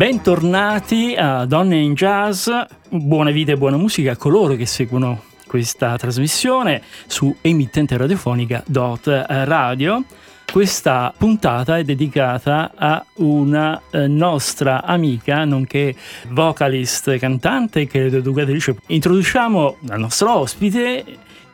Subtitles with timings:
[0.00, 2.48] Bentornati a Donne in Jazz,
[2.88, 9.08] buona vita e buona musica a coloro che seguono questa trasmissione su emittente radiofonica Dot
[9.28, 10.02] Radio.
[10.50, 15.94] Questa puntata è dedicata a una eh, nostra amica, nonché
[16.30, 18.76] vocalist, cantante, che è educatrice.
[18.86, 21.04] Introduciamo la nostra ospite,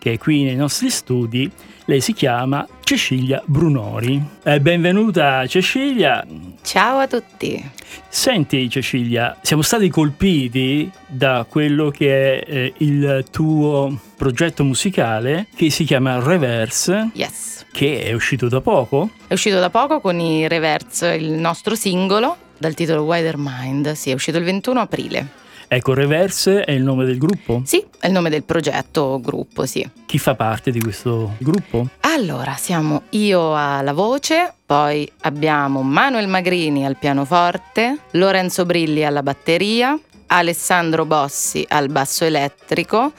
[0.06, 1.50] che è qui nei nostri studi.
[1.86, 4.24] Lei si chiama Cecilia Brunori.
[4.44, 6.24] Eh, benvenuta Cecilia.
[6.62, 7.72] Ciao a tutti.
[8.06, 15.70] Senti Cecilia, siamo stati colpiti da quello che è eh, il tuo progetto musicale che
[15.70, 17.10] si chiama Reverse.
[17.14, 17.66] Yes.
[17.72, 19.10] Che è uscito da poco?
[19.26, 23.90] È uscito da poco con i Reverse, il nostro singolo dal titolo Wider Mind.
[23.94, 25.45] Sì, è uscito il 21 aprile.
[25.68, 27.62] Ecco, Reverse è il nome del gruppo?
[27.64, 29.88] Sì, è il nome del progetto gruppo, sì.
[30.06, 31.88] Chi fa parte di questo gruppo?
[32.00, 39.98] Allora, siamo io alla voce, poi abbiamo Manuel Magrini al pianoforte, Lorenzo Brilli alla batteria,
[40.28, 43.12] Alessandro Bossi al basso elettrico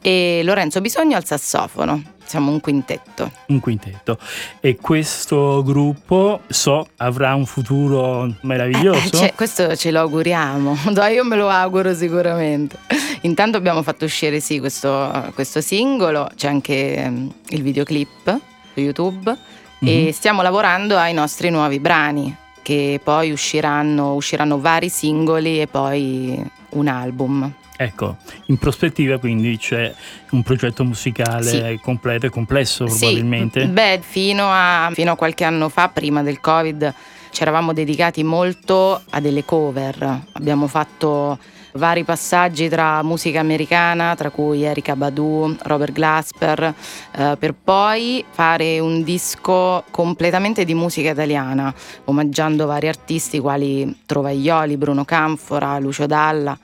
[0.00, 3.30] e Lorenzo Bisogno al sassofono siamo un quintetto.
[3.46, 4.18] Un quintetto.
[4.60, 9.22] E questo gruppo, so, avrà un futuro meraviglioso?
[9.22, 10.76] Eh, eh, questo ce lo auguriamo,
[11.12, 12.78] io me lo auguro sicuramente.
[13.22, 18.38] Intanto abbiamo fatto uscire sì questo, questo singolo, c'è anche um, il videoclip
[18.72, 19.36] su YouTube
[19.84, 20.08] mm-hmm.
[20.08, 26.42] e stiamo lavorando ai nostri nuovi brani che poi usciranno, usciranno vari singoli e poi
[26.70, 27.52] un album.
[27.76, 29.92] Ecco, in prospettiva quindi c'è
[30.30, 31.80] un progetto musicale sì.
[31.82, 33.62] completo e complesso probabilmente?
[33.62, 33.66] Sì.
[33.66, 36.94] Beh, fino a, fino a qualche anno fa, prima del Covid,
[37.30, 40.22] ci eravamo dedicati molto a delle cover.
[40.32, 41.36] Abbiamo fatto
[41.72, 46.74] vari passaggi tra musica americana, tra cui Erika Badu, Robert Glasper,
[47.16, 54.76] eh, per poi fare un disco completamente di musica italiana, omaggiando vari artisti quali Trovaglioli,
[54.76, 56.56] Bruno Canfora, Lucio Dalla.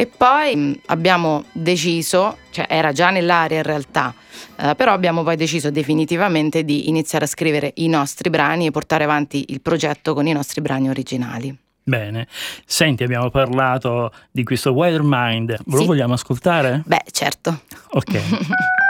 [0.00, 4.14] E poi mm, abbiamo deciso, cioè era già nell'aria in realtà,
[4.60, 9.02] eh, però abbiamo poi deciso definitivamente di iniziare a scrivere i nostri brani e portare
[9.02, 11.52] avanti il progetto con i nostri brani originali.
[11.82, 12.28] Bene,
[12.64, 15.86] senti, abbiamo parlato di questo Wider Mind, lo sì.
[15.86, 16.80] vogliamo ascoltare?
[16.86, 17.62] Beh, certo.
[17.90, 18.20] Ok.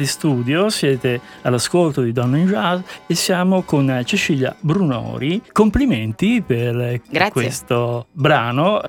[0.00, 5.42] In studio, siete all'ascolto di Donna in Jazz e siamo con Cecilia Brunori.
[5.52, 7.30] Complimenti per Grazie.
[7.30, 8.80] questo brano.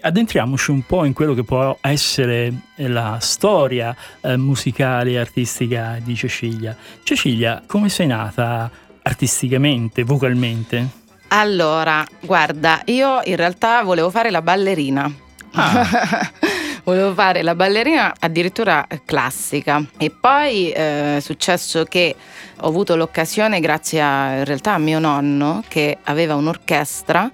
[0.00, 6.16] Addentriamoci un po' in quello che può essere la storia eh, musicale e artistica di
[6.16, 6.76] Cecilia.
[7.04, 8.68] Cecilia, come sei nata
[9.02, 10.88] artisticamente, vocalmente?
[11.28, 15.08] Allora, guarda, io in realtà volevo fare la ballerina.
[15.52, 16.30] Ah.
[16.86, 19.84] volevo fare la ballerina addirittura classica.
[19.98, 22.14] E poi eh, è successo che
[22.60, 27.30] ho avuto l'occasione grazie a, in realtà a mio nonno che aveva un'orchestra.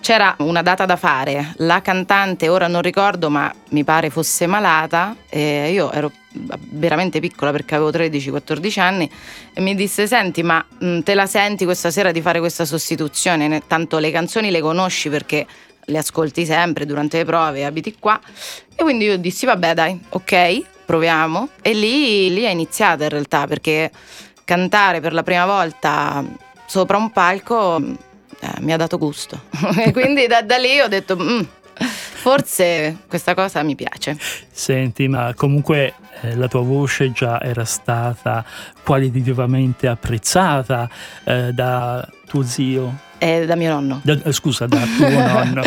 [0.00, 5.16] C'era una data da fare, la cantante, ora non ricordo, ma mi pare fosse malata,
[5.28, 6.12] e io ero
[6.70, 9.10] veramente piccola perché avevo 13-14 anni.
[9.52, 10.64] E mi disse senti ma
[11.02, 15.46] te la senti questa sera di fare questa sostituzione, tanto le canzoni le conosci perché
[15.86, 18.20] le ascolti sempre durante le prove, abiti qua.
[18.74, 21.48] E quindi io dissi, vabbè dai, ok, proviamo.
[21.62, 23.90] E lì, lì è iniziata in realtà, perché
[24.44, 26.24] cantare per la prima volta
[26.66, 29.42] sopra un palco eh, mi ha dato gusto.
[29.84, 31.40] e quindi da, da, lì ho detto, mm,
[31.78, 34.16] forse questa cosa mi piace.
[34.50, 38.44] Senti, ma comunque eh, la tua voce già era stata
[38.84, 40.88] qualitativamente apprezzata
[41.24, 44.00] eh, da tuo zio eh, da mio nonno.
[44.04, 45.62] Da, eh, scusa, da tuo nonno.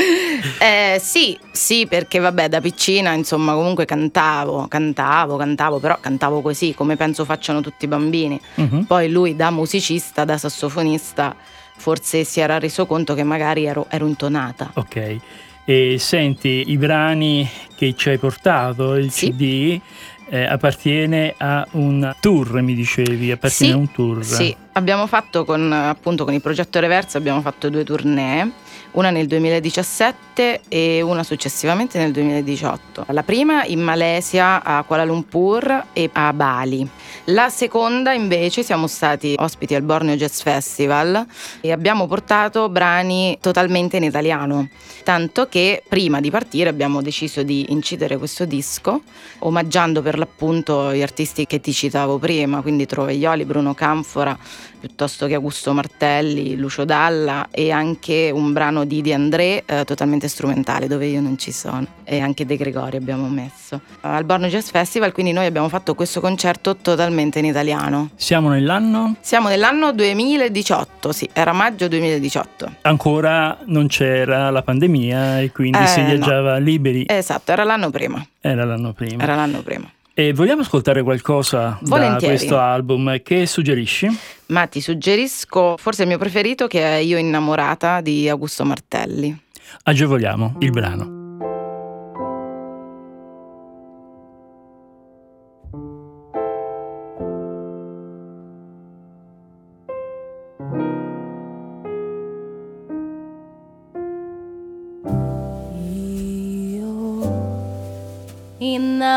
[0.60, 6.74] eh, sì, sì, perché vabbè, da piccina, insomma, comunque cantavo, cantavo, cantavo, però cantavo così,
[6.76, 8.40] come penso facciano tutti i bambini.
[8.56, 8.86] Uh-huh.
[8.86, 11.36] Poi lui, da musicista, da sassofonista,
[11.78, 14.72] forse si era reso conto che magari ero, ero intonata.
[14.76, 15.18] Ok.
[15.66, 19.30] E senti, i brani che ci hai portato, il sì.
[19.32, 19.80] CD,
[20.30, 24.24] eh, appartiene a un tour, mi dicevi, appartiene sì, a un tour.
[24.24, 28.52] Sì, abbiamo fatto con, appunto con il progetto Reverso, abbiamo fatto due tournée,
[28.92, 33.06] una nel 2017 e una successivamente nel 2018.
[33.10, 36.90] La prima in Malesia, a Kuala Lumpur e a Bali.
[37.26, 41.26] La seconda invece siamo stati ospiti al Borneo Jazz Festival
[41.62, 44.70] e abbiamo portato brani totalmente in italiano,
[45.04, 49.02] tanto che prima di partire abbiamo deciso di incidere questo disco
[49.40, 54.38] omaggiando per l'appunto gli artisti che ti citavo prima, quindi Troveglioli, Bruno Canfora,
[54.80, 60.28] piuttosto che Augusto Martelli, Lucio Dalla e anche un brano di Di André eh, totalmente
[60.28, 63.82] strumentale dove io non ci sono e anche De Gregori abbiamo messo.
[64.02, 68.10] Al Borno Jazz Festival quindi noi abbiamo fatto questo concerto totalmente in italiano.
[68.16, 69.16] Siamo nell'anno?
[69.22, 72.72] Siamo nell'anno 2018, sì, era maggio 2018.
[72.82, 76.60] Ancora non c'era la pandemia e quindi eh, si viaggiava no.
[76.60, 77.06] liberi.
[77.08, 78.26] Esatto, era l'anno prima.
[78.42, 79.24] Era l'anno prima.
[79.24, 79.90] Era l'anno prima.
[80.14, 82.20] E vogliamo ascoltare qualcosa Volentieri.
[82.20, 83.22] da questo album?
[83.24, 84.10] Che suggerisci?
[84.48, 89.38] Ma ti suggerisco forse il mio preferito che è Io innamorata di Augusto Martelli.
[89.84, 91.19] Agevoliamo il brano.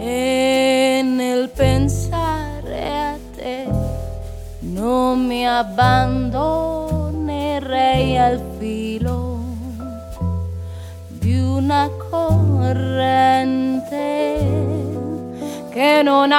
[0.00, 3.66] E nel pensare a te
[4.60, 6.17] non mi abbandono
[15.98, 16.30] corrente che non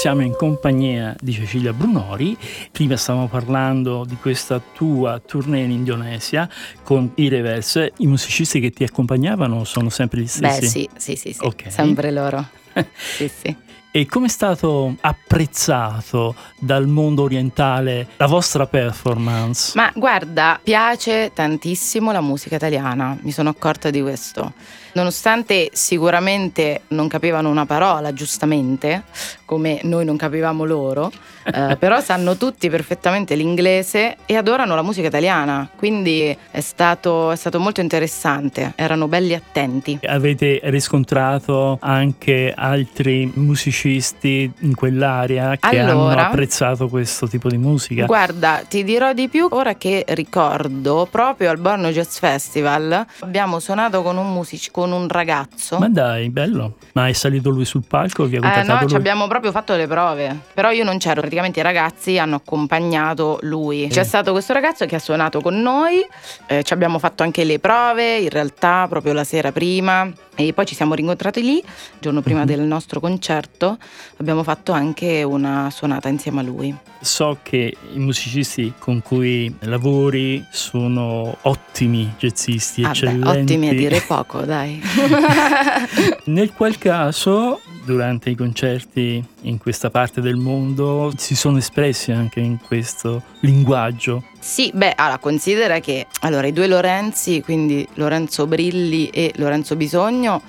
[0.00, 2.34] siamo in compagnia di Cecilia Brunori.
[2.72, 6.48] Prima stavamo parlando di questa tua tournée in Indonesia
[6.82, 7.92] con i Reverse.
[7.98, 10.60] I musicisti che ti accompagnavano sono sempre gli stessi?
[10.60, 11.44] Beh, sì, sì, sì, sì.
[11.44, 11.70] Ok.
[11.70, 12.48] sempre loro.
[12.96, 13.54] sì, sì.
[13.92, 19.72] E come è stato apprezzato dal mondo orientale la vostra performance?
[19.74, 24.52] Ma guarda, piace tantissimo la musica italiana, mi sono accorta di questo.
[24.92, 29.04] Nonostante sicuramente non capivano una parola, giustamente,
[29.44, 31.10] come noi non capivamo loro,
[31.44, 37.36] eh, però sanno tutti perfettamente l'inglese e adorano la musica italiana, quindi è stato, è
[37.36, 39.98] stato molto interessante, erano belli attenti.
[40.04, 48.04] Avete riscontrato anche altri musicisti in quell'area che hanno Allora- apprezzato questo tipo di musica?
[48.06, 54.02] Guarda, ti dirò di più, ora che ricordo, proprio al Borno Jazz Festival abbiamo suonato
[54.02, 55.78] con un music- con un ragazzo.
[55.78, 56.74] Ma dai, bello.
[56.92, 58.24] Ma è salito lui sul palco?
[58.24, 58.94] Vi ha Eh no, ci lui?
[58.96, 60.38] abbiamo proprio fatto le prove.
[60.54, 63.88] Però io non c'ero, praticamente i ragazzi hanno accompagnato lui.
[63.88, 66.04] C'è stato questo ragazzo che ha suonato con noi,
[66.46, 70.10] eh, ci abbiamo fatto anche le prove, in realtà proprio la sera prima.
[70.40, 71.64] E poi ci siamo rincontrati lì, il
[72.00, 72.46] giorno prima Mhm.
[72.46, 73.76] del nostro concerto,
[74.16, 76.74] abbiamo fatto anche una suonata insieme a lui.
[77.02, 83.28] So che i musicisti con cui lavori sono ottimi jazzisti, Ah beh, eccellenti.
[83.28, 84.80] ottimi a dire poco, dai.
[86.26, 92.40] Nel qual caso, durante i concerti in questa parte del mondo, si sono espressi anche
[92.40, 94.24] in questo linguaggio.
[94.38, 100.42] Sì, beh, allora considera che allora, i due Lorenzi, quindi Lorenzo Brilli e Lorenzo Bisogno,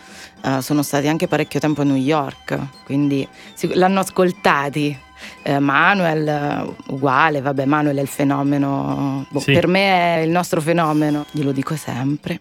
[0.43, 4.98] eh, sono stati anche parecchio tempo a New York, quindi sic- l'hanno ascoltati.
[5.43, 9.51] Eh, Manuel, eh, uguale, vabbè, Manuel è il fenomeno, boh, Sì.
[9.53, 12.39] per me è il nostro fenomeno, glielo dico sempre.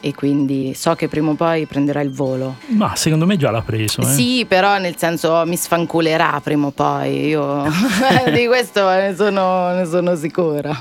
[0.00, 2.56] E quindi so che prima o poi prenderà il volo.
[2.68, 4.00] Ma secondo me già l'ha preso.
[4.00, 4.06] Eh?
[4.06, 7.64] Sì, però nel senso mi sfanculerà prima o poi, io
[8.32, 10.76] di questo ne sono, ne sono sicura.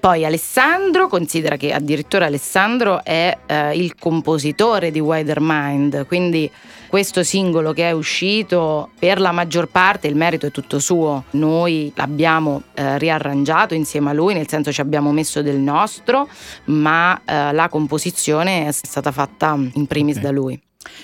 [0.00, 6.50] Poi Alessandro, considera che addirittura Alessandro è eh, il compositore di Wider Mind, quindi
[6.88, 11.24] questo singolo che è uscito per la maggior parte il merito è tutto suo.
[11.30, 16.28] Noi l'abbiamo eh, riarrangiato insieme a lui, nel senso ci abbiamo messo del nostro,
[16.66, 20.22] ma eh, la composizione è stata fatta in primis Ok.
[20.22, 20.60] da lui.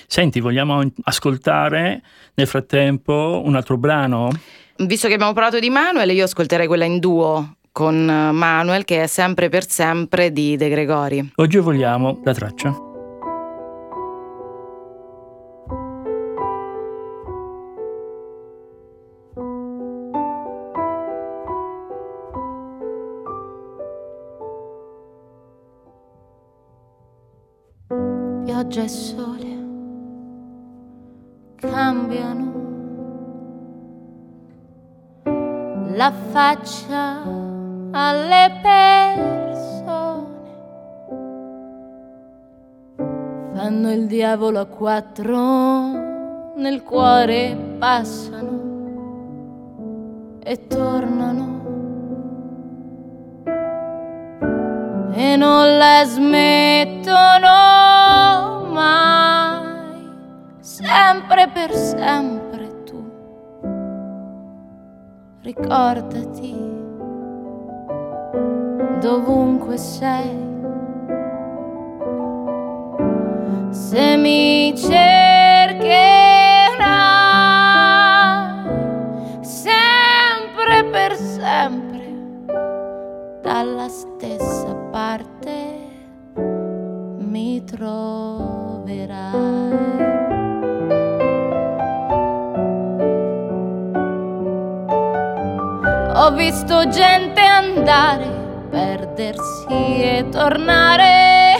[0.07, 2.01] Senti, vogliamo ascoltare
[2.35, 4.29] nel frattempo un altro brano?
[4.77, 9.03] Visto che abbiamo parlato di Manuel, io ascolterei quella in duo con eh, Manuel, che
[9.03, 11.31] è sempre per sempre di De Gregori.
[11.35, 12.92] Oggi vogliamo la traccia.
[28.73, 29.61] Pioggia e sole
[31.57, 32.51] cambiano
[35.95, 37.21] la faccia
[37.91, 40.31] alle persone.
[43.53, 48.61] Fanno il diavolo a quattro, nel cuore passano
[50.43, 51.61] e tornano.
[55.13, 58.12] E non la smettono
[58.73, 60.09] mai,
[60.59, 63.03] sempre per sempre tu.
[65.41, 66.55] Ricordati,
[68.99, 70.51] dovunque sei.
[73.69, 76.23] Se mi cercherai
[79.41, 82.15] sempre per sempre
[83.41, 85.77] dalla stessa parte
[87.17, 88.22] mi troverai.
[96.15, 98.27] Ho visto gente andare,
[98.69, 101.55] perdersi e tornare.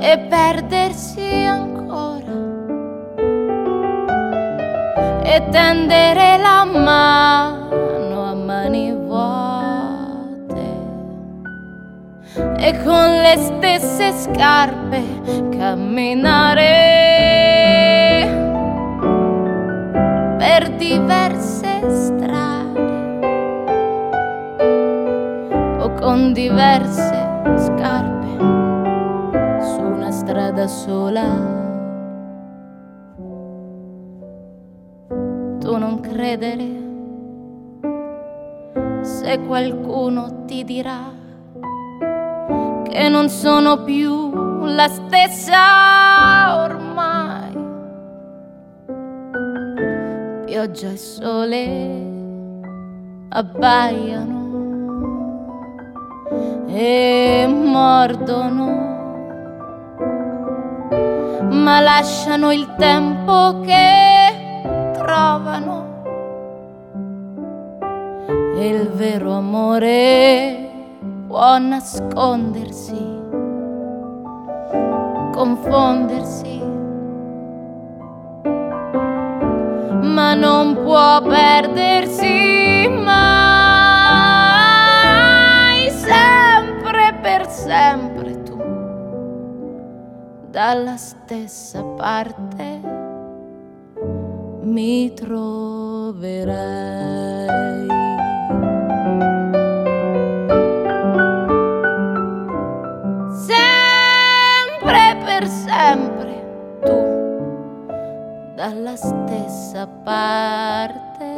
[0.00, 2.32] E perdersi ancora.
[5.24, 7.77] E tendere la mano
[12.68, 15.02] e con le stesse scarpe
[15.56, 16.66] camminare
[20.36, 22.80] per diverse strade
[25.80, 28.36] o con diverse scarpe
[29.64, 31.26] su una strada sola.
[35.58, 36.66] Tu non credere
[39.00, 41.17] se qualcuno ti dirà
[42.98, 47.56] che non sono più la stessa ormai.
[50.44, 52.06] Pioggia e sole
[53.28, 54.46] abbaiano
[56.66, 58.66] e mordono
[61.50, 65.86] ma lasciano il tempo che trovano.
[68.56, 70.67] E il vero amore
[71.28, 73.20] può nascondersi,
[75.32, 76.58] confondersi,
[80.00, 83.50] ma non può perdersi mai,
[85.90, 88.56] sempre per sempre tu
[90.50, 92.80] dalla stessa parte
[94.62, 96.88] mi troverai.
[105.38, 106.34] Per sempre
[106.82, 106.98] tu
[108.56, 111.36] dalla stessa parte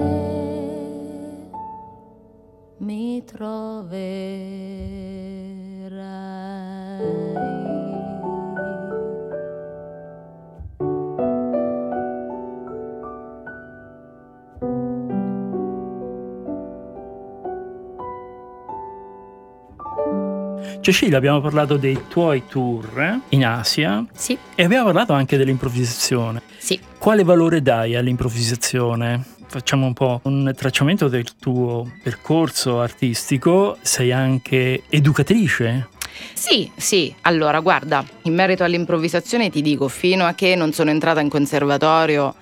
[2.79, 4.01] mi troverai.
[20.81, 26.41] Cecilia, abbiamo parlato dei tuoi tour in Asia Sì, e abbiamo parlato anche dell'improvvisazione.
[26.59, 26.79] sì.
[26.99, 29.23] Quale valore dai all'improvvisazione?
[29.47, 33.77] Facciamo un po' un tracciamento del tuo percorso artistico.
[33.81, 35.89] Sei anche educatrice?
[36.35, 41.21] Sì, sì, allora guarda, in merito all'improvvisazione ti dico, fino a che non sono entrata
[41.21, 42.35] in conservatorio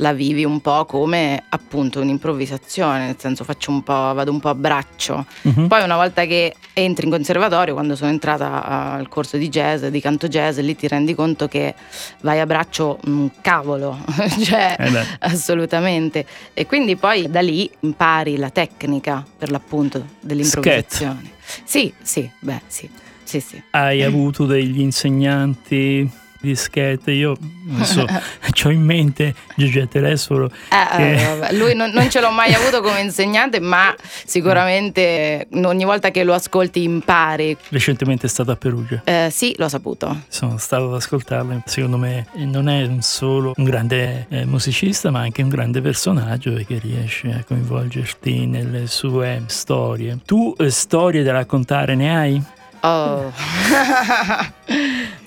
[0.00, 4.48] la vivi un po' come appunto un'improvvisazione, nel senso faccio un po', vado un po'
[4.48, 5.24] a braccio.
[5.42, 5.68] Mhm.
[5.68, 10.00] Poi una volta che entri in conservatorio, quando sono entrata al corso di jazz, di
[10.00, 11.74] canto jazz, lì ti rendi conto che
[12.22, 13.98] vai a braccio un cavolo,
[14.42, 16.26] cioè Eh assolutamente.
[16.54, 21.38] E quindi poi da lì impari la tecnica per l'appunto dell'improvvisazione.
[21.64, 22.88] Sì, sì, beh, sì.
[23.22, 23.62] Sì, sì.
[23.70, 27.10] Hai avuto degli insegnanti di skate?
[27.12, 27.36] Io
[27.74, 28.04] adesso
[28.64, 30.46] ho in mente Gigi Telesforo.
[30.46, 35.46] Eh, che- eh, vabbè, Lui non, non ce l'ho mai avuto come insegnante, ma sicuramente
[35.52, 37.56] ogni volta che lo ascolti impari.
[37.68, 39.02] Recentemente è stato a Perugia.
[39.04, 40.22] Eh, sì, l'ho saputo.
[40.28, 41.62] Sono stato ad ascoltarlo.
[41.66, 46.78] Secondo me non è solo un grande eh, musicista, ma anche un grande personaggio che
[46.78, 50.18] riesce a coinvolgerti nelle sue storie.
[50.24, 52.42] Tu eh, storie da raccontare ne hai?
[52.80, 53.32] Oh.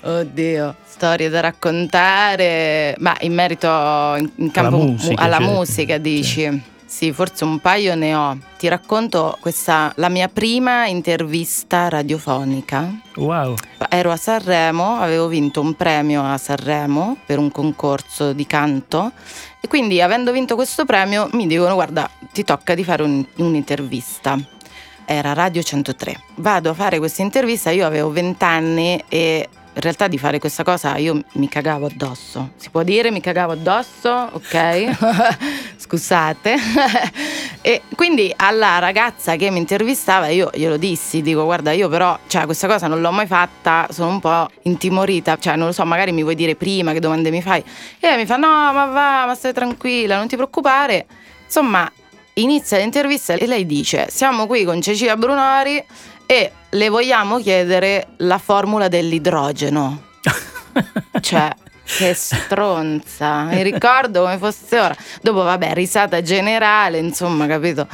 [0.02, 2.94] Oddio, storie da raccontare.
[2.98, 6.02] Ma in merito in, in campo mu- musica, alla certo, musica, certo.
[6.02, 6.62] dici?
[6.94, 8.38] Sì, forse un paio ne ho.
[8.56, 12.88] Ti racconto questa, la mia prima intervista radiofonica.
[13.16, 13.56] Wow.
[13.88, 19.10] Ero a Sanremo, avevo vinto un premio a Sanremo per un concorso di canto
[19.60, 24.38] e quindi avendo vinto questo premio mi dicono guarda ti tocca di fare un, un'intervista.
[25.06, 26.20] Era Radio 103.
[26.36, 30.62] Vado a fare questa intervista, io avevo 20 anni e in realtà di fare questa
[30.62, 32.52] cosa io mi cagavo addosso.
[32.56, 34.10] Si può dire mi cagavo addosso?
[34.32, 34.96] Ok?
[35.76, 36.54] Scusate.
[37.60, 42.44] e quindi alla ragazza che mi intervistava io glielo dissi, dico guarda io però cioè,
[42.44, 46.12] questa cosa non l'ho mai fatta, sono un po' intimorita, cioè non lo so, magari
[46.12, 47.60] mi vuoi dire prima che domande mi fai?
[47.98, 51.06] E lei mi fa no ma va, ma stai tranquilla, non ti preoccupare.
[51.44, 51.90] Insomma,
[52.34, 55.84] inizia l'intervista e lei dice siamo qui con Cecilia Brunori
[56.26, 60.02] e le vogliamo chiedere la formula dell'idrogeno.
[61.20, 64.96] cioè, che stronza, mi ricordo come fosse ora.
[65.20, 67.86] Dopo, vabbè, risata generale, insomma, capito?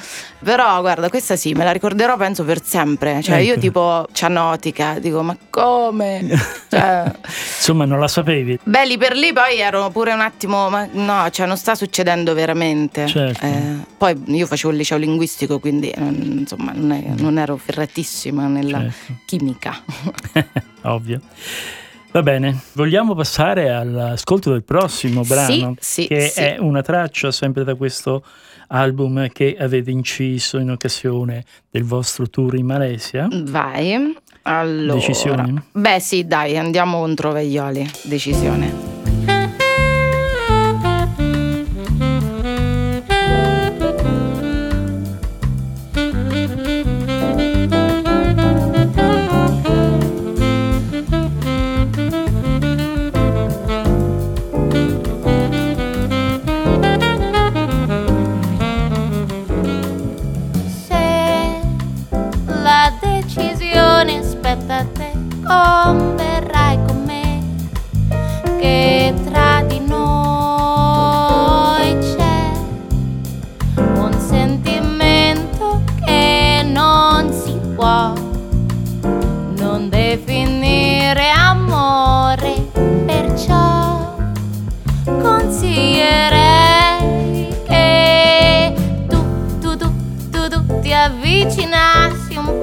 [0.42, 3.20] Però, guarda, questa sì, me la ricorderò, penso, per sempre.
[3.22, 3.44] Cioè, ecco.
[3.44, 6.26] io tipo cianotica, dico, ma come?
[6.68, 7.12] Cioè...
[7.56, 8.58] insomma, non la sapevi?
[8.62, 12.32] Beh, lì per lì poi ero pure un attimo, ma no, cioè, non sta succedendo
[12.32, 13.06] veramente.
[13.06, 13.44] Certo.
[13.44, 18.80] Eh, poi io facevo il liceo linguistico, quindi, insomma, non, è, non ero ferratissima nella
[18.80, 19.14] certo.
[19.26, 19.82] chimica.
[20.82, 21.20] Ovvio.
[22.12, 26.40] Va bene, vogliamo passare all'ascolto del prossimo brano, sì, sì, che sì.
[26.40, 28.24] è una traccia sempre da questo
[28.66, 33.28] album che avete inciso in occasione del vostro tour in Malesia.
[33.30, 34.98] Vai, allora.
[34.98, 35.66] Decisione?
[35.70, 39.09] Beh sì, dai, andiamo contro Veglioli, decisione.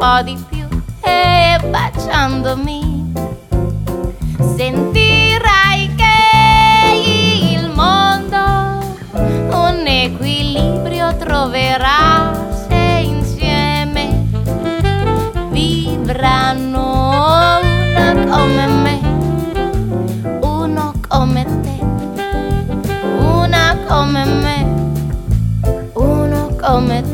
[0.08, 0.66] Po' di più
[1.02, 3.12] e baciandomi
[4.56, 8.38] sentirai che il mondo
[9.52, 12.32] un equilibrio troverà
[12.70, 14.26] se insieme
[15.50, 17.60] vivranno
[17.92, 19.00] una come me,
[20.40, 21.80] uno come te,
[23.20, 24.66] una come me,
[25.96, 27.07] uno come te.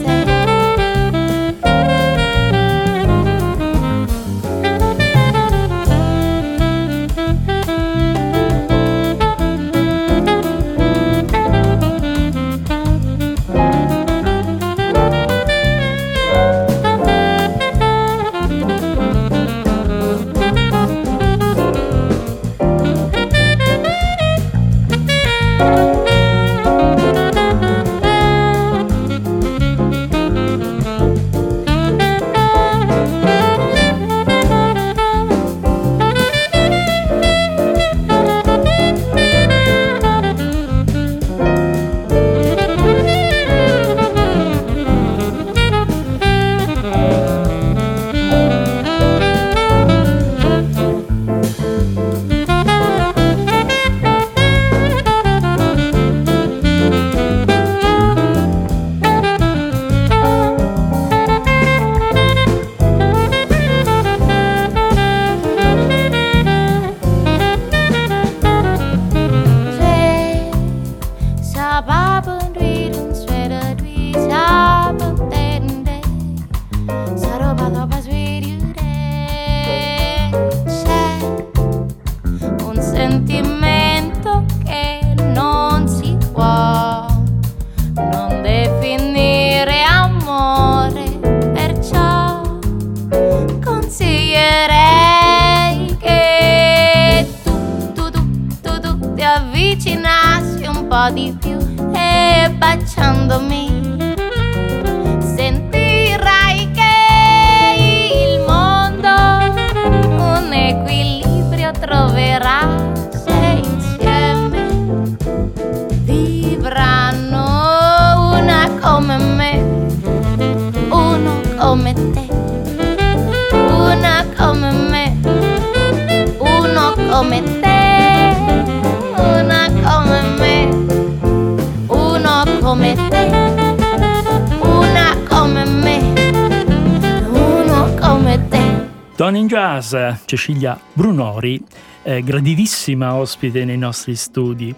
[139.24, 141.58] Don in Jazz, Cecilia Brunori,
[142.02, 144.76] eh, graditissima ospite nei nostri studi.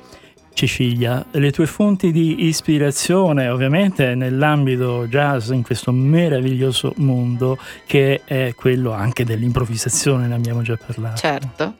[0.53, 8.53] Cecilia, le tue fonti di ispirazione ovviamente nell'ambito jazz in questo meraviglioso mondo che è
[8.55, 11.15] quello anche dell'improvvisazione, ne abbiamo già parlato.
[11.15, 11.77] Certo.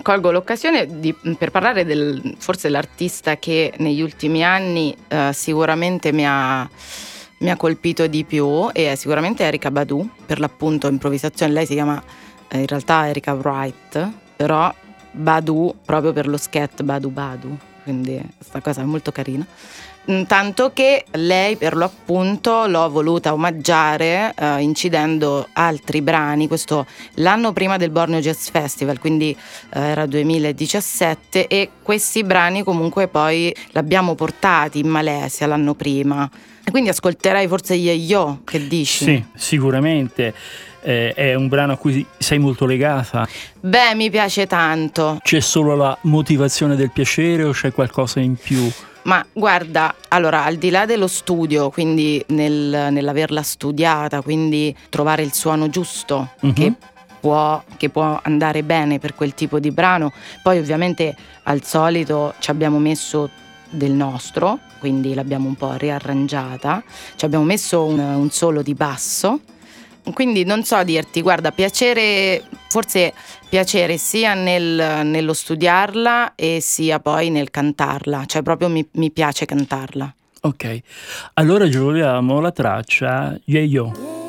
[0.00, 6.26] Colgo l'occasione di- per parlare del, forse dell'artista che negli ultimi anni eh, sicuramente mi
[6.26, 6.66] ha,
[7.42, 11.52] mi ha colpito di più è sicuramente Erika Badu, per l'appunto improvvisazione.
[11.52, 12.00] Lei si chiama
[12.48, 14.72] eh, in realtà Erika Wright, però
[15.10, 19.44] Badu proprio per lo scat Badu Badu, quindi questa cosa è molto carina.
[20.08, 26.86] Mm, Tanto che lei per lo appunto l'ho voluta omaggiare eh, incidendo altri brani, questo
[27.14, 29.36] l'anno prima del Borneo Jazz Festival, quindi
[29.74, 36.30] eh, era 2017 e questi brani comunque poi l'abbiamo portati in Malesia l'anno prima.
[36.64, 39.04] E quindi ascolterai forse Ye Yo, che dici?
[39.04, 40.32] Sì, sicuramente.
[40.84, 43.26] Eh, è un brano a cui sei molto legata.
[43.60, 45.18] Beh, mi piace tanto.
[45.22, 48.68] C'è solo la motivazione del piacere o c'è qualcosa in più?
[49.02, 55.32] Ma guarda, allora al di là dello studio, quindi nel- nell'averla studiata, quindi trovare il
[55.32, 56.52] suono giusto Mhm.
[56.52, 56.72] che,
[57.20, 62.50] può, che può andare bene per quel tipo di brano, poi ovviamente al solito ci
[62.50, 63.30] abbiamo messo
[63.70, 66.82] del nostro, quindi l'abbiamo un po' riarrangiata,
[67.14, 69.38] ci abbiamo messo un, un solo di basso.
[70.12, 73.12] Quindi non so dirti, guarda, piacere, forse
[73.48, 79.44] piacere sia nel- nello studiarla e sia poi nel cantarla, cioè proprio mi, mi piace
[79.44, 80.12] cantarla.
[80.40, 80.80] Ok,
[81.34, 83.92] allora giochiamo la traccia Ye Yo.
[83.94, 84.21] yo,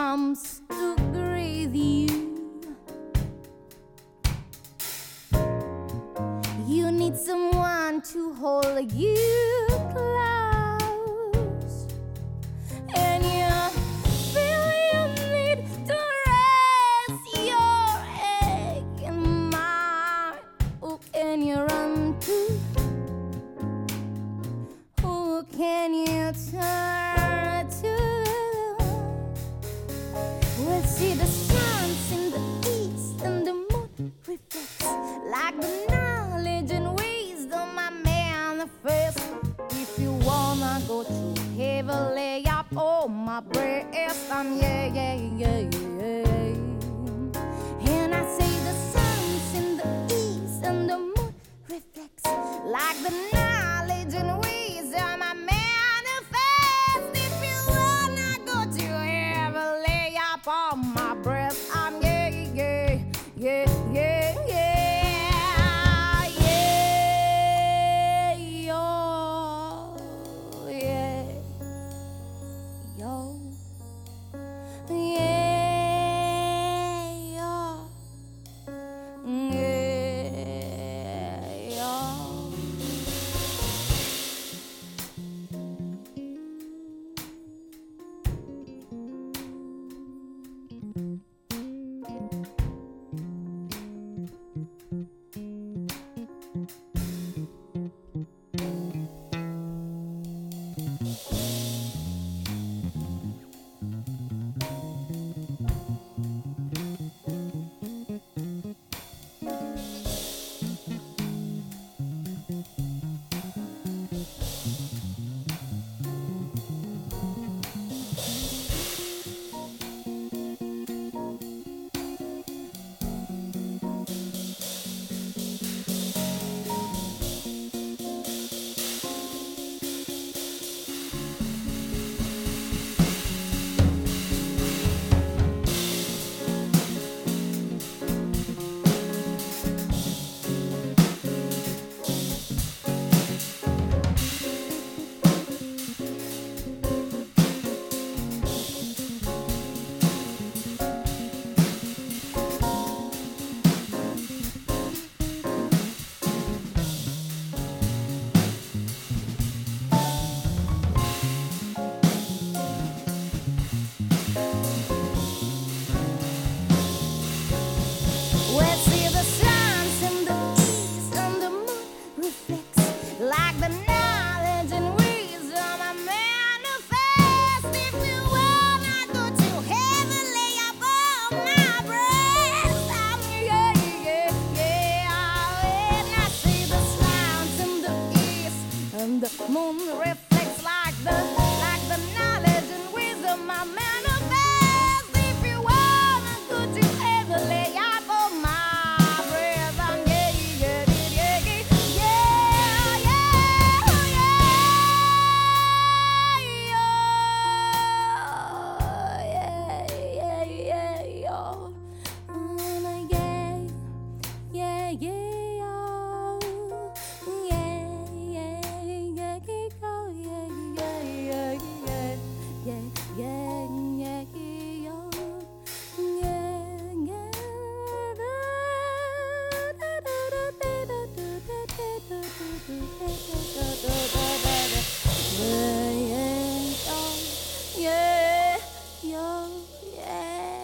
[0.00, 0.62] comes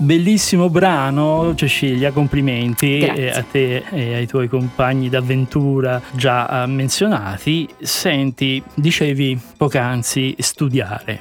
[0.07, 3.25] Bellissimo brano, Cecilia, complimenti Grazie.
[3.25, 7.69] eh, a te e ai tuoi compagni d'avventura già eh, menzionati.
[7.81, 11.21] Senti, dicevi poc'anzi studiare.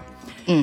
[0.52, 0.62] Mm.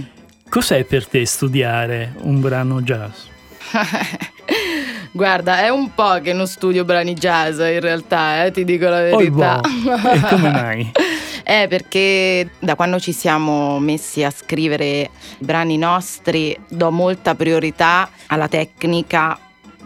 [0.48, 3.24] Cos'è per te studiare un brano jazz?
[5.10, 9.08] Guarda, è un po' che non studio brani jazz in realtà, eh, ti dico la
[9.12, 9.58] Oh, verità.
[9.60, 10.10] boh.
[10.10, 10.92] E come mai?
[11.44, 18.10] Eh, perché da quando ci siamo messi a scrivere i brani nostri do molta priorità
[18.26, 19.38] alla tecnica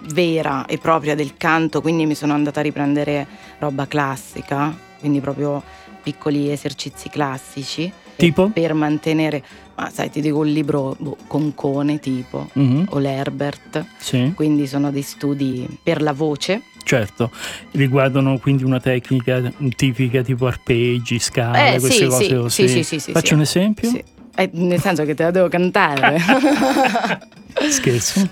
[0.08, 3.26] vera e propria del canto, quindi mi sono andata a riprendere
[3.58, 5.62] roba classica, quindi proprio
[6.02, 8.48] piccoli esercizi classici Tipo?
[8.50, 9.42] per mantenere,
[9.76, 14.90] ma sai, ti dico un libro boh, Concone tipo Mhm, o l'Herbert, Sì, quindi sono
[14.90, 16.62] dei studi per la voce.
[16.84, 17.30] certo.
[17.72, 19.42] Riguardano quindi una tecnica
[19.76, 22.68] tipica tipo arpeggi, scale, Eh, queste sì, cose sì, così.
[22.68, 23.88] sì, sì, sì, Faccio un esempio?
[23.90, 24.02] Sì.
[24.38, 26.18] Eh, nel senso che te la devo cantare.
[27.70, 28.28] Scherzo.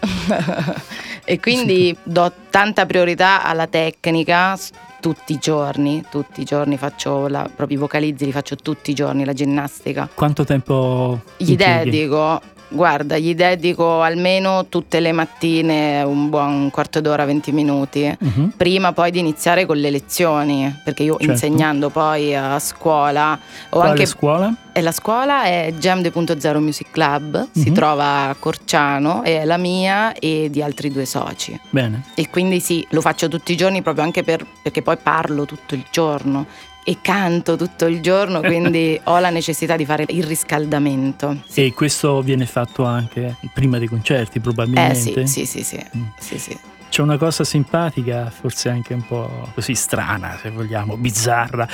[1.24, 4.58] e quindi do tanta priorità alla tecnica
[5.04, 8.94] tutti i giorni, tutti i giorni faccio la, proprio i vocalizzi, li faccio tutti i
[8.94, 10.08] giorni, la ginnastica.
[10.14, 11.90] Quanto tempo Gli impieghi?
[11.90, 12.40] dedico,
[12.74, 18.14] guarda, gli dedico almeno tutte le mattine un buon quarto d'ora, 20 minuti.
[18.18, 18.52] Mhm.
[18.56, 21.32] Prima poi di iniziare con le lezioni, perché io Certo.
[21.32, 23.32] insegnando poi a scuola
[23.70, 24.52] ho Quale anche scuola?
[24.72, 27.74] e la scuola è Jam 2.0 Music Club, si Mhm.
[27.74, 31.58] trova a Corciano e è la mia e di altri due soci.
[31.70, 32.02] Bene.
[32.14, 35.74] E quindi sì, lo faccio tutti i giorni proprio anche per- perché poi parlo tutto
[35.74, 36.46] il giorno
[36.84, 41.42] e canto tutto il giorno, quindi ho la necessità di fare il riscaldamento.
[41.54, 45.26] E questo viene fatto anche prima dei concerti, Eh probabilmente.
[45.26, 45.84] sì, sì, sì, sì.
[45.96, 46.02] Mm.
[46.18, 46.58] sì, sì.
[46.94, 51.66] C'è una cosa simpatica, forse anche un po' così strana, se vogliamo, bizzarra.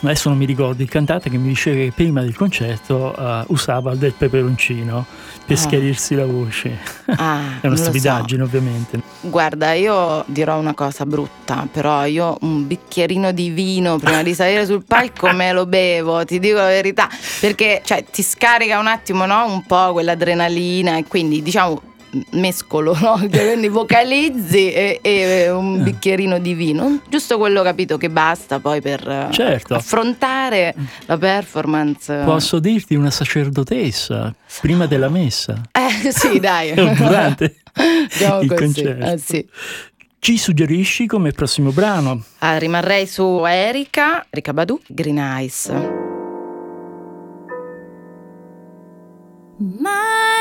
[0.00, 3.94] Adesso non mi ricordo il cantante che mi diceva che prima del concerto eh, usava
[3.94, 5.04] del peperoncino
[5.44, 5.60] per Ah.
[5.60, 6.78] schiarirsi la voce.
[7.04, 7.82] Ah, È una lo so.
[7.82, 8.98] stupidaggine, ovviamente.
[9.20, 14.64] Guarda, io dirò una cosa brutta, però io un bicchierino di vino prima di salire
[14.64, 17.10] sul palco me lo bevo, ti dico la verità,
[17.40, 19.44] perché cioè, ti scarica un attimo no?
[19.52, 21.90] un po' quell'adrenalina e quindi diciamo
[22.32, 23.16] mescolo, no?
[23.30, 29.06] quindi vocalizzi e, e un bicchierino di vino, giusto quello capito che basta poi per
[29.08, 29.74] eh, Certo.
[29.74, 30.74] affrontare
[31.06, 32.22] la performance.
[32.24, 35.60] Posso dirti una sacerdotessa prima della messa?
[35.72, 36.74] Eh sì, dai.
[36.96, 37.56] Durante
[38.08, 39.06] Diciamo il così, concerto.
[39.06, 39.48] eh, sì.
[40.18, 42.22] Ci suggerisci come prossimo brano?
[42.38, 45.72] Ah, rimarrei su Erika, Erika Badu, Green Eyes.
[49.58, 50.31] My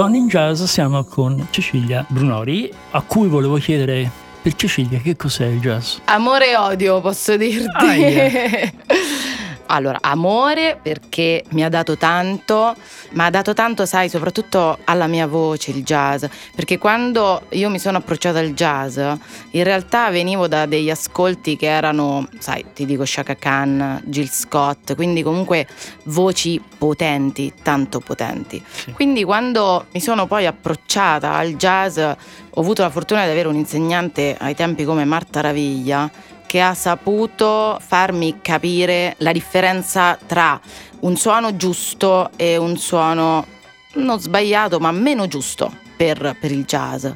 [0.00, 5.44] Donne in Jazz siamo con Cecilia Brunori, a cui volevo chiedere per Cecilia che cos'è
[5.44, 5.98] il jazz.
[6.04, 7.68] Amore e odio, posso dirti.
[7.84, 8.72] Aia.
[9.70, 12.74] allora, amore perché mi ha dato tanto,
[13.12, 17.78] ma ha dato tanto, sai, soprattutto alla mia voce il jazz, perché quando io mi
[17.78, 23.04] sono approcciata al jazz, in realtà venivo da degli ascolti che erano, sai, ti dico
[23.04, 25.66] Shaka Khan, Jill Scott, quindi comunque
[26.04, 28.62] voci potenti, tanto potenti.
[28.92, 33.54] Quindi quando mi sono poi approcciata al jazz, ho avuto la fortuna di avere un
[33.54, 36.10] insegnante ai tempi come Marta Raviglia
[36.50, 40.60] che ha saputo farmi capire la differenza tra
[41.02, 43.46] un suono giusto e un suono
[43.94, 47.06] non sbagliato ma meno giusto per, per il jazz.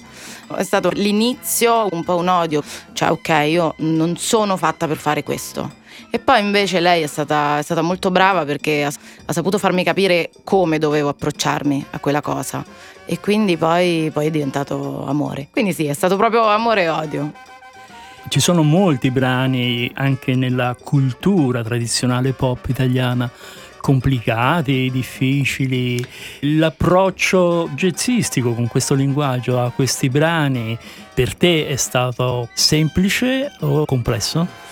[0.57, 2.63] È stato l'inizio un po' un odio,
[2.93, 5.83] cioè ok io non sono fatta per fare questo.
[6.11, 8.93] E poi invece lei è stata, è stata molto brava perché ha,
[9.25, 12.65] ha saputo farmi capire come dovevo approcciarmi a quella cosa.
[13.05, 15.49] E quindi poi, poi è diventato amore.
[15.51, 17.33] Quindi sì, è stato proprio amore e odio.
[18.29, 23.31] Ci sono molti brani anche nella cultura tradizionale pop italiana
[23.81, 26.05] complicati, difficili.
[26.41, 30.77] L'approccio jazzistico con questo linguaggio a questi brani
[31.13, 34.63] per te è stato semplice o complesso?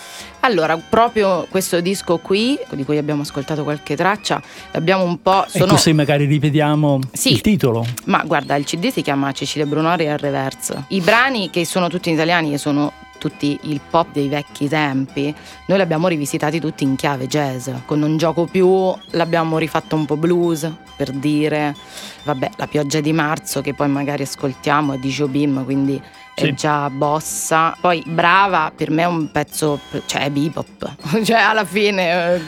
[0.41, 4.43] Allora, proprio questo disco qui, di cui abbiamo ascoltato qualche traccia,
[4.73, 5.45] abbiamo un po'.
[5.47, 5.67] Sono...
[5.67, 7.33] Ecco se magari ripetiamo Sì.
[7.33, 7.87] il titolo.
[8.07, 10.87] Ma guarda, il CD si chiama Cecilia Brunori al reverse.
[10.89, 12.93] I brani che sono tutti italiani e sono
[13.23, 15.33] tutti il pop dei vecchi tempi,
[15.67, 17.69] noi li abbiamo rivisitati tutti in chiave jazz.
[17.87, 21.73] Con Non gioco più l'abbiamo rifatto un po' blues, per dire.
[22.25, 26.01] Vabbè, La pioggia di marzo che poi magari ascoltiamo è di Jobim, quindi
[26.35, 26.47] Sì.
[26.49, 27.77] è già bossa.
[27.81, 30.97] Poi Brava per me è un pezzo, cioè è bebop.
[31.23, 32.35] cioè alla fine...
[32.35, 32.41] eh,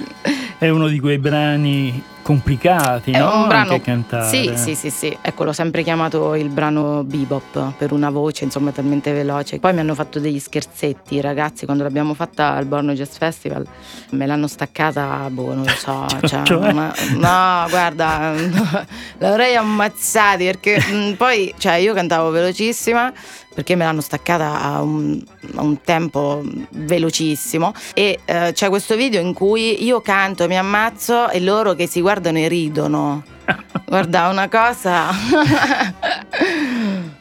[0.59, 3.43] È uno di quei brani complicati, È no?
[3.43, 3.73] un brano.
[3.75, 4.27] Anche cantare.
[4.29, 5.17] Sì, sì, sì, sì.
[5.21, 9.59] Ecco, l'ho sempre chiamato il brano bebop per una voce, insomma, talmente veloce.
[9.61, 13.67] Poi mi hanno fatto degli scherzetti, ragazzi, quando l'abbiamo fatta al Borno Jazz Festival,
[14.11, 16.07] me l'hanno staccata, boh, non lo so.
[16.27, 16.73] cioè, Cioè?
[16.73, 18.33] ma- no, guarda,
[19.19, 23.13] l'avrei ammazzati perché mh, poi, cioè, io cantavo velocissima
[23.55, 25.23] perché me l'hanno staccata a un,
[25.55, 31.31] a un tempo velocissimo e eh, c'è questo video in cui io canto, mi ammazzo
[31.31, 33.23] e loro che si guardano e ridono.
[33.87, 35.11] Guarda, una cosa...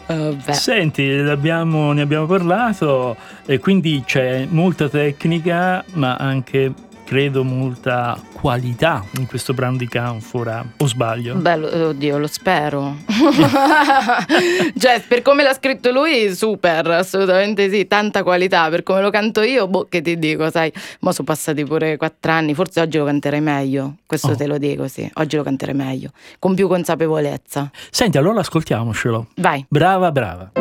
[0.06, 0.54] Vabbè.
[0.54, 3.16] Senti, l'abbiamo- ne abbiamo parlato
[3.46, 6.72] e quindi c'è molta tecnica, ma anche
[7.06, 11.36] credo molta qualità in questo brano di Canfora, o sbaglio?
[11.36, 12.98] Bello, oddio, lo spero.
[14.78, 18.70] cioè, per come l'ha scritto lui, super, assolutamente sì, tanta qualità.
[18.70, 22.32] Per come lo canto io, boh, che ti dico, sai, mo sono passati pure quattro
[22.32, 23.98] anni, forse oggi lo canterei meglio.
[24.06, 24.36] Questo Oh.
[24.36, 27.70] te lo dico, sì, oggi lo canterei meglio, con più consapevolezza.
[27.92, 29.28] Senti, allora ascoltiamocelo.
[29.36, 29.66] Vai.
[29.70, 30.12] Brava.
[30.12, 30.52] Brava,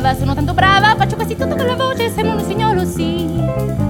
[0.00, 3.26] brava, sono tanto brava, faccio quasi tutto con la voce, sembra un usignolo, sì.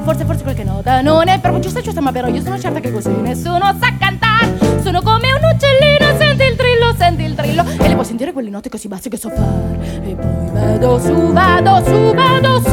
[0.04, 2.90] Forse, forse qualche nota non è proprio giusta, giusta, ma però io sono certa che
[2.90, 4.80] così nessuno sa cantare.
[4.82, 8.48] Sono come un uccellino, senti il trillo, senti il trillo, e le puoi sentire quelle
[8.48, 10.00] note così basse che so fare.
[10.04, 12.70] E poi vado su, vado su, vado su.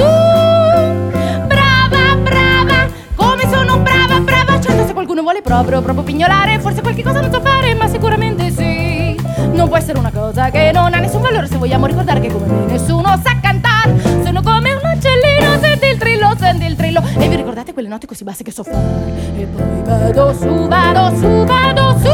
[1.47, 7.03] Brava, brava, come sono brava, brava, certo se qualcuno vuole proprio, proprio pignolare, forse qualche
[7.03, 8.34] cosa non so fare, ma sicuramente.
[9.65, 12.45] Non può essere una cosa che non ha nessun valore se vogliamo ricordare che come
[12.45, 13.99] me nessuno sa cantare.
[14.23, 17.01] Sono come un uccellino, senti il trillo, sente il trillo.
[17.17, 18.77] E vi ricordate quelle note così basse che so fare?
[19.35, 22.13] E poi vado su, vado su, vado su.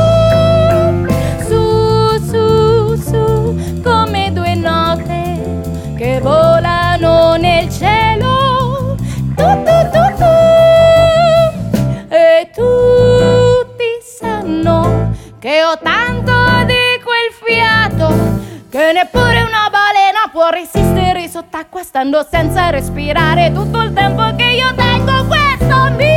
[1.45, 5.59] Su, su, su Come due note
[5.97, 6.50] che volano
[18.91, 24.73] che neppure una balena può resistere sott'acqua stando senza respirare tutto il tempo che io
[24.75, 26.09] tengo questo mi.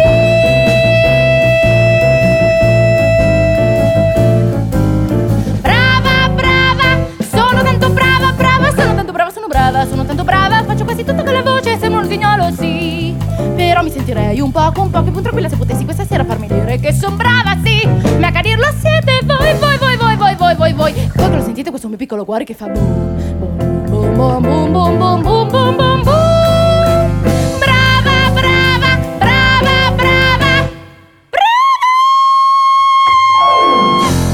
[5.61, 10.85] Brava, brava, sono tanto brava, brava, sono tanto brava, sono brava, sono tanto brava, faccio
[10.85, 13.14] quasi tutto con la voce, sembro un usignolo, sì.
[13.55, 16.81] Però mi sentirei un poco, un poco più tranquilla se potessi questa sera farmi dire
[16.81, 17.87] che sono brava, sì.
[18.18, 21.24] Ma a dirlo siete voi, voi, voi, voi, voi, voi, voi, voi.
[21.55, 23.39] Sentite questo mio piccolo cuore che fa boom,
[23.87, 27.23] boom, boom, boom, boom, boom, boom, boom, boom, boom.
[27.61, 30.69] Brava, brava, brava, brava.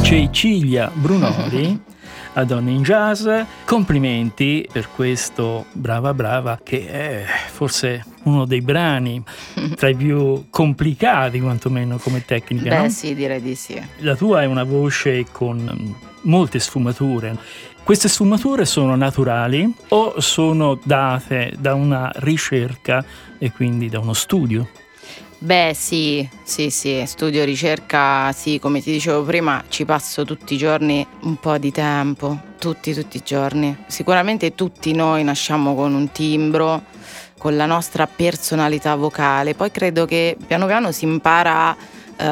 [0.01, 1.79] Cecilia Brunori
[2.33, 3.29] a Donne in Jazz.
[3.66, 9.23] Complimenti per questo Brava Brava che è forse uno dei brani
[9.75, 12.71] tra i più complicati quantomeno come tecnica.
[12.71, 12.89] Beh no?
[12.89, 13.79] sì, direi di sì.
[13.99, 17.37] La tua è una voce con mm, molte sfumature.
[17.83, 23.05] Queste sfumature sono naturali o sono date da una ricerca
[23.39, 24.68] e quindi da uno studio?
[25.43, 30.59] Beh sì, sì, sì, studio ricerca, sì, come ti dicevo prima, ci passo tutti i
[30.59, 33.75] giorni un po' di tempo, tutti, tutti i giorni.
[33.87, 36.83] Sicuramente tutti noi nasciamo con un timbro,
[37.39, 41.77] con la nostra personalità vocale, poi credo che piano piano si impara a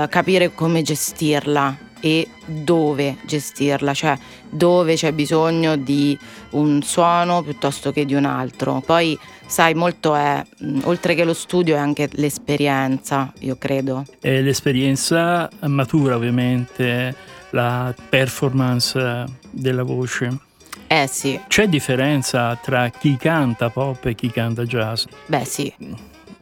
[0.02, 4.16] eh, capire come gestirla e dove gestirla, cioè
[4.48, 6.18] dove c'è bisogno di
[6.50, 8.82] un suono piuttosto che di un altro.
[8.84, 10.44] Poi sai, molto è,
[10.84, 14.04] oltre che lo studio, è anche l'esperienza, io credo.
[14.20, 17.14] E l'esperienza matura ovviamente
[17.50, 20.38] la performance della voce.
[20.86, 25.04] Eh sì, C'è differenza tra chi canta pop e chi canta jazz?
[25.26, 25.70] beh sì,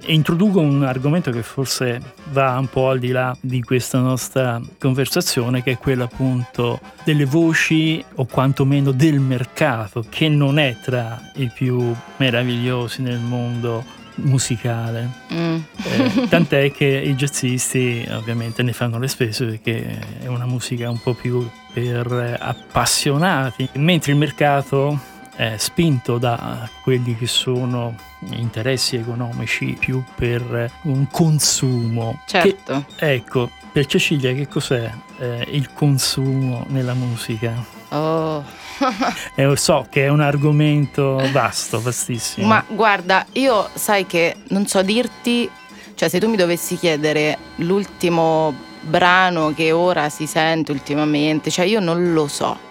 [0.05, 5.62] introduco un argomento che forse va un po' al di là di questa nostra conversazione,
[5.62, 11.51] che è quello appunto delle voci o quantomeno del mercato, che non è tra i
[11.53, 13.84] più meravigliosi nel mondo
[14.16, 15.11] musicale.
[15.32, 15.59] Mm.
[15.82, 21.01] Eh, tant'è che i jazzisti ovviamente ne fanno le spese perché è una musica un
[21.01, 27.95] po' più per appassionati, mentre il mercato è spinto da quelli che sono
[28.30, 32.20] interessi economici più per un consumo.
[32.26, 32.84] certo.
[32.97, 37.53] Che- ecco, per Cecilia che cos'è eh, il consumo nella musica?
[37.91, 38.45] Oh.
[39.34, 42.47] Eh, so che è un argomento vasto, vastissimo.
[42.47, 45.49] Ma guarda, io sai che non so dirti,
[45.95, 51.80] cioè se tu mi dovessi chiedere l'ultimo brano che ora si sente ultimamente, cioè io
[51.80, 52.65] non lo so.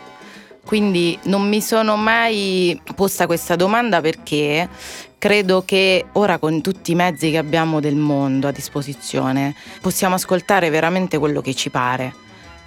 [0.66, 4.68] Quindi non mi sono mai posta questa domanda perché
[5.18, 10.72] credo che ora con tutti i mezzi che abbiamo del mondo a disposizione possiamo ascoltare
[10.72, 12.14] veramente quello che ci pare.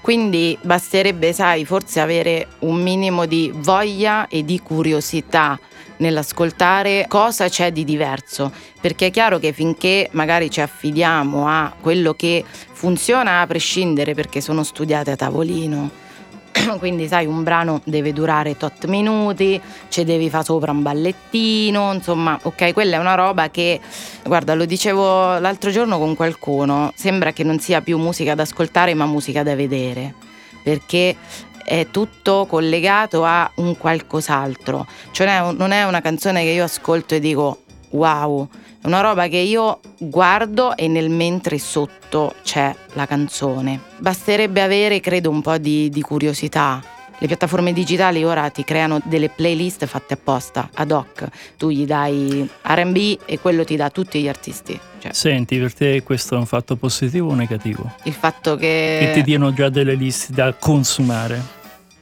[0.01, 5.59] Quindi basterebbe, sai, forse avere un minimo di voglia e di curiosità
[5.97, 12.15] nell'ascoltare cosa c'è di diverso, perché è chiaro che finché magari ci affidiamo a quello
[12.15, 16.07] che funziona a prescindere perché sono studiate a tavolino,
[16.79, 22.39] quindi sai un brano deve durare tot minuti, ci devi fare sopra un ballettino, insomma,
[22.43, 23.81] ok, quella è una roba che,
[24.25, 28.95] guarda, lo dicevo l'altro giorno con qualcuno, sembra che non sia più musica da ascoltare
[28.95, 30.15] ma musica da vedere,
[30.63, 31.17] perché
[31.65, 37.21] è tutto collegato a un qualcos'altro, cioè non è una canzone che io ascolto e
[37.21, 38.49] dico wow,
[38.81, 43.81] è una roba che io guardo e nel mentre sotto c'è la canzone.
[43.99, 46.81] Basterebbe avere, credo, un po' di, di curiosità.
[47.21, 51.27] Le piattaforme digitali ora ti creano delle playlist fatte apposta, ad hoc.
[51.57, 54.79] Tu gli dai RB e quello ti dà tutti gli artisti.
[55.01, 57.93] Cioè, Senti, per te questo è un fatto positivo o negativo?
[58.05, 58.99] il fatto che...
[59.01, 61.57] Che ti diano già delle liste da consumare.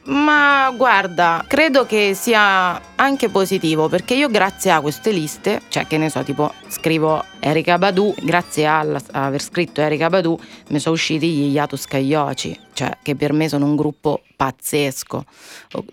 [0.09, 5.97] Ma guarda, credo che sia anche positivo perché io grazie a queste liste, cioè che
[5.97, 10.39] ne so, tipo scrivo Erika Badu, grazie alla- a aver scritto Erika Badu
[10.69, 15.25] mi sono usciti gli Yato Scaglioci, cioè che per me sono un gruppo pazzesco,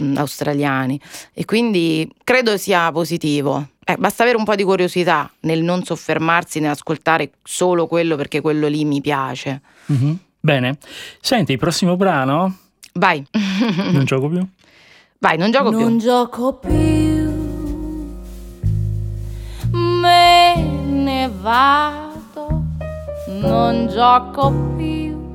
[0.04, 1.00] mm, australiani,
[1.32, 3.66] e quindi credo sia positivo.
[3.84, 8.68] Eh, basta avere un po' di curiosità nel non soffermarsi nell'ascoltare solo quello perché quello
[8.68, 9.60] lì mi piace.
[9.86, 10.18] Mhm.
[10.38, 10.76] Bene.
[11.20, 12.58] Senti, il prossimo brano,
[12.96, 13.26] Vai,
[13.92, 14.46] non gioco più.
[15.18, 15.98] vai, non gioco non più.
[15.98, 17.14] gioco più
[20.04, 22.62] me ne vado,
[23.26, 25.32] non gioco più.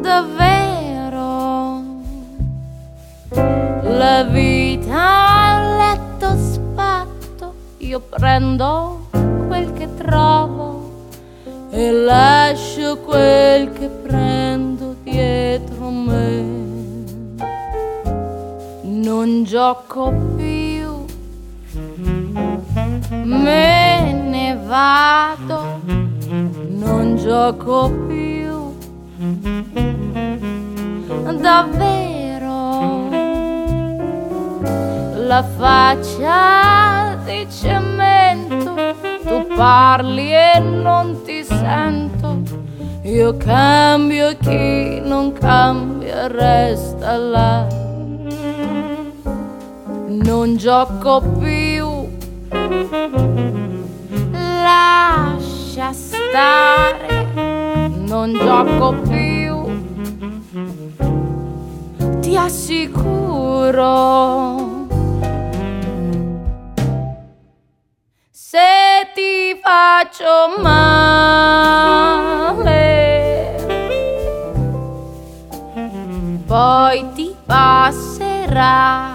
[0.00, 1.82] Davvero,
[3.82, 9.08] la vita a letto sfatto, io prendo
[9.48, 11.08] quel che trovo
[11.70, 14.83] e lascio quel che prendo
[15.14, 16.42] dietro me.
[18.82, 21.04] Non gioco più,
[23.22, 25.80] me ne vado,
[26.68, 28.74] non gioco più,
[31.40, 32.62] davvero.
[35.26, 38.74] La faccia di cemento,
[39.24, 42.63] tu parli e non ti sento.
[43.04, 47.66] Io cambio e chi non cambia resta là.
[50.08, 52.08] Non gioco più,
[54.32, 57.26] lascia stare,
[58.06, 59.66] non gioco più,
[62.20, 63.82] ti assicuro.
[68.30, 68.83] Se
[69.14, 71.12] ti faccio male,
[76.46, 79.12] poi ti passerà.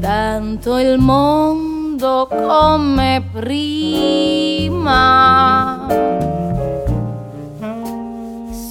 [0.00, 4.26] Tanto il mondo come prima,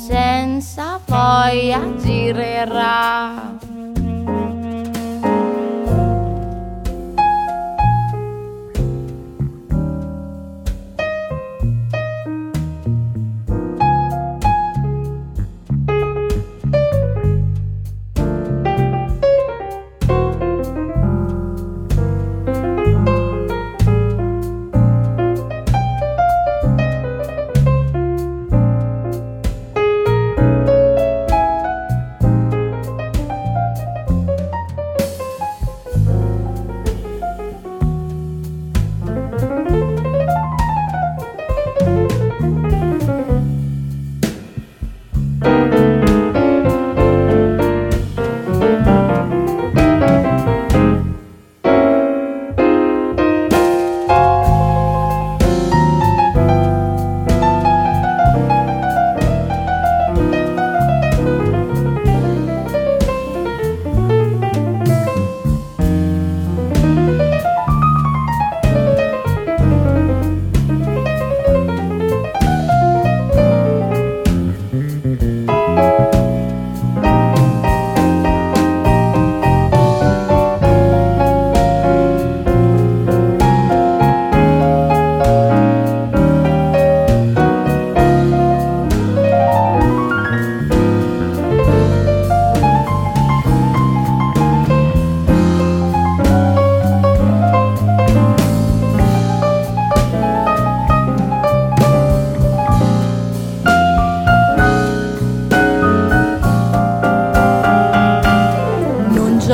[0.08, 3.51] senza voglia girerà.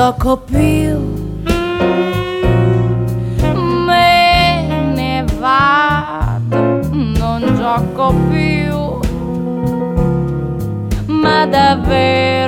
[0.08, 0.96] Non gioco più.
[3.86, 9.00] Me ne vado, non gioco più.
[11.14, 12.47] Ma davvero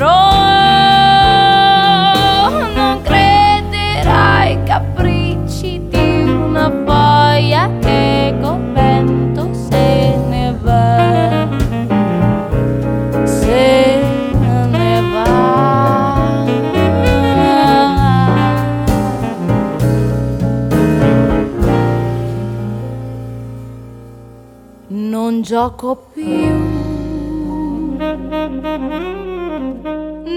[25.70, 26.26] gioco più.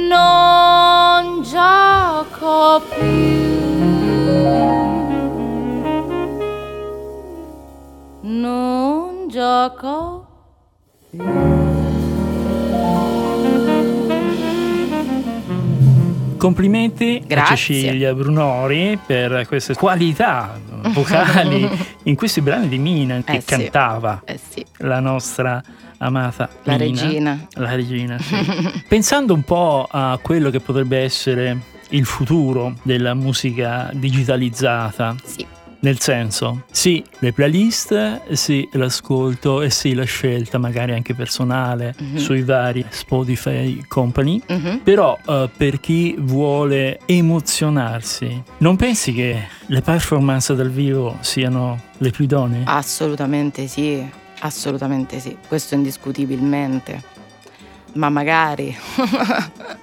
[0.08, 3.50] Non gioco più.
[8.22, 10.26] Non gioco
[16.36, 17.54] Complimenti Grazie.
[17.54, 20.58] a Cecilia Brunori per queste qualità
[20.88, 21.68] vocali
[22.04, 23.46] in questi brani di Mina che Eh sì.
[23.46, 25.60] cantava Eh sì, la nostra
[25.98, 27.02] amata la Mina.
[27.02, 27.46] regina.
[27.54, 28.36] La regina, sì.
[28.88, 31.58] Pensando un po' a quello che potrebbe essere
[31.90, 35.46] il futuro della musica digitalizzata, Sì.
[35.82, 42.16] Nel senso, sì, le playlist, sì, l'ascolto e sì, la scelta magari anche personale Mhm.
[42.18, 44.80] sui vari Spotify company, Mhm.
[44.84, 52.10] però eh, per chi vuole emozionarsi, non pensi che le performance dal vivo siano le
[52.10, 52.62] più idonee?
[52.64, 54.08] Assolutamente sì,
[54.42, 57.02] assolutamente sì, questo indiscutibilmente.
[57.94, 58.74] Ma magari.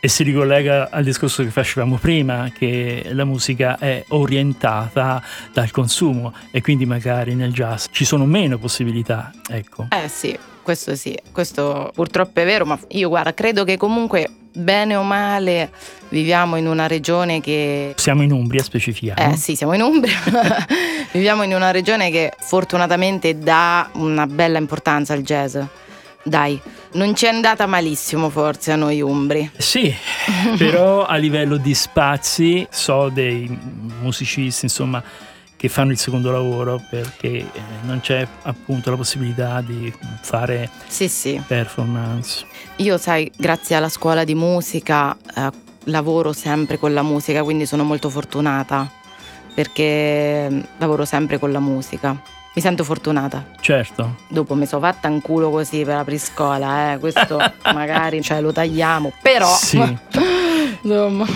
[0.00, 6.32] E si ricollega al discorso che facevamo prima, che la musica è orientata dal consumo
[6.50, 9.88] e quindi magari nel jazz ci sono meno possibilità, ecco.
[9.90, 14.96] Eh sì, questo sì, questo purtroppo è vero, ma io guarda, credo che comunque bene
[14.96, 15.70] o male
[16.08, 19.32] viviamo in una regione che Siamo in Umbria, specifichiamo.
[19.32, 20.16] Eh sì, siamo in Umbria.
[21.12, 25.56] Viviamo in una regione che fortunatamente dà una bella importanza al jazz.
[26.24, 26.60] Dai,
[26.94, 29.48] non ci è andata malissimo forse a noi umbri.
[29.58, 29.94] Sì,
[30.58, 33.46] però a livello di spazi so dei
[34.00, 35.00] musicisti, insomma,
[35.56, 37.50] che fanno il secondo lavoro perché eh,
[37.82, 41.42] non c'è appunto la possibilità di fare Sì, sì.
[41.46, 42.44] performance.
[42.76, 45.50] Io, sai, grazie alla scuola di musica eh,
[45.84, 48.90] lavoro sempre con la musica, quindi sono molto fortunata
[49.54, 52.20] perché mm, lavoro sempre con la musica.
[52.54, 53.50] Mi sento fortunata.
[53.60, 56.98] Certo, Dopo mi sono fatta un culo così per aprire scuola, eh.
[56.98, 57.38] questo
[57.72, 59.76] magari cioè, lo tagliamo, però sì.
[60.82, 61.26] insomma.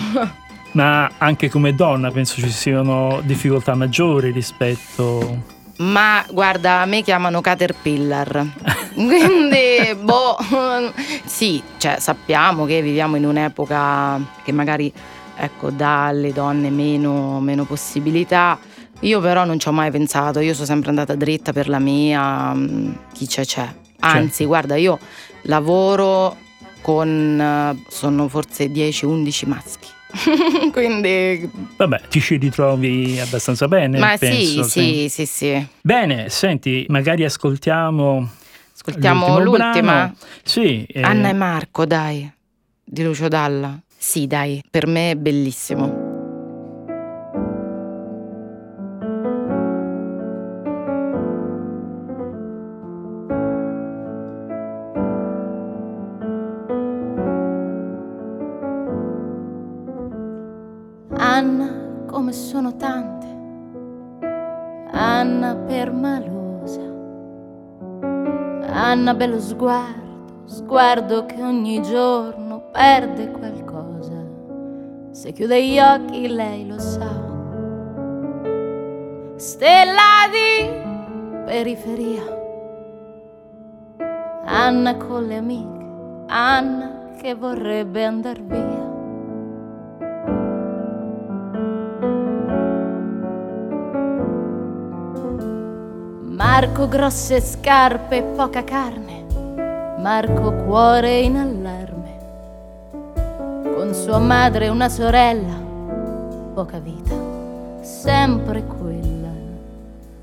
[0.73, 5.59] Ma anche come donna penso ci siano difficoltà maggiori rispetto...
[5.81, 8.47] Ma guarda, a me chiamano Caterpillar.
[8.93, 10.37] Quindi, boh,
[11.25, 14.93] sì, cioè sappiamo che viviamo in un'epoca che magari
[15.37, 18.59] ecco, dà alle donne meno, meno possibilità.
[19.01, 22.53] Io però non ci ho mai pensato, io sono sempre andata dritta per la mia,
[22.53, 23.66] mm, chi c'è c'è.
[24.01, 24.47] Anzi, Certo.
[24.47, 24.99] guarda, io
[25.43, 26.37] lavoro
[26.83, 29.89] con, eh, sono forse 10-11 maschi.
[30.73, 34.63] Quindi, Vabbè, ti ci ritrovi abbastanza bene, ma penso.
[34.65, 35.67] sì, sì, sì, sì.
[35.81, 38.29] Bene, senti, magari ascoltiamo...
[38.75, 39.93] Ascoltiamo l'ultimo l'ultima.
[39.93, 40.17] brano.
[40.43, 40.85] Sì.
[40.85, 42.31] eh, Anna e Marco, dai,
[42.83, 43.79] di Lucio Dalla.
[43.97, 46.10] Sì, dai, per me è bellissimo.
[62.31, 63.26] Come sono tante.
[64.93, 66.81] Anna permalosa.
[68.72, 74.12] Anna bello sguardo, sguardo che ogni giorno perde qualcosa.
[75.11, 77.28] Se chiude gli occhi lei lo sa.
[79.37, 82.39] Stella di periferia.
[84.45, 85.87] Anna con le amiche,
[86.26, 88.80] Anna che vorrebbe andar via.
[96.53, 99.24] Marco grosse scarpe e poca carne,
[99.98, 102.18] Marco cuore in allarme,
[103.72, 105.55] con sua madre e una sorella,
[106.53, 107.14] poca vita,
[107.82, 109.30] sempre quella.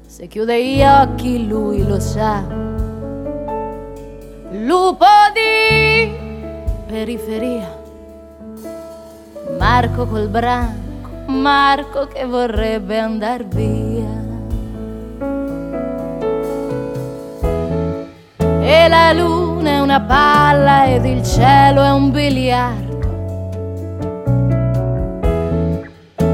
[0.05, 2.43] Se chiude gli occhi lui lo sa.
[4.51, 6.11] Lupo di
[6.87, 7.73] periferia,
[9.57, 14.26] Marco col branco, Marco che vorrebbe andar via.
[18.69, 22.95] E la luna è una palla ed il cielo è un biliardo.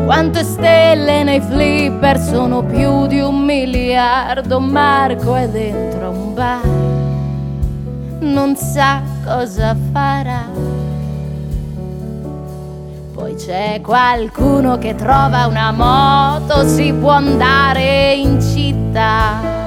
[0.03, 4.59] Quante stelle nei flipper sono più di un miliardo.
[4.59, 6.65] Marco è dentro un bar,
[8.21, 10.49] non sa cosa farà.
[13.13, 19.62] Poi c'è qualcuno che trova una moto, si può andare in città.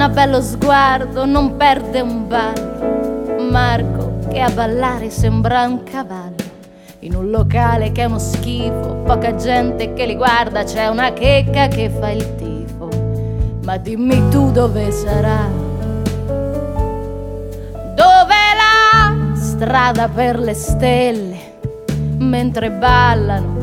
[0.00, 3.36] Anna bello sguardo, non perde un ballo.
[3.50, 6.36] Marco che a ballare sembra un cavallo.
[7.00, 11.68] In un locale che è uno schifo, poca gente che li guarda, c'è una checca
[11.68, 12.88] che fa il tifo.
[13.64, 15.46] Ma dimmi tu dove sarà?
[17.94, 21.36] Dove la strada per le stelle?
[22.16, 23.59] Mentre ballano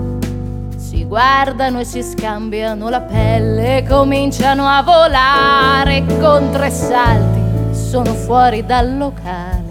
[0.88, 8.65] si guardano e si scambiano la pelle, cominciano a volare con tre salti, sono fuori
[8.65, 9.65] dal locale.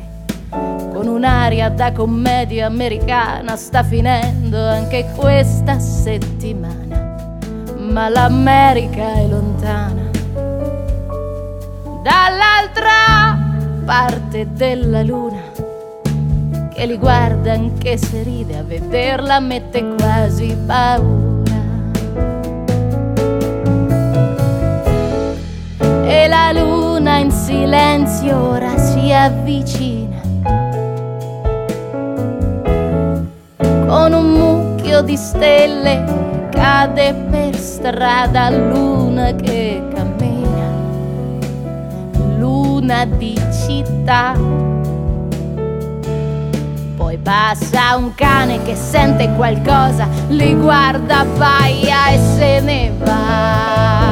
[0.51, 7.39] Con un'aria da commedia americana sta finendo anche questa settimana,
[7.79, 10.11] ma l'America è lontana.
[12.03, 13.39] Dall'altra
[13.87, 15.41] parte della luna,
[16.77, 21.55] che li guarda anche se ride a vederla mette quasi paura.
[26.05, 30.21] E la luna in silenzio ora si avvicina.
[33.87, 36.05] Con un mucchio di stelle
[36.51, 40.69] cade per strada luna che cammina,
[42.37, 43.35] luna di
[43.67, 44.66] città.
[47.17, 54.06] Poi passa un cane che sente qualcosa, li guarda, baia e se ne va.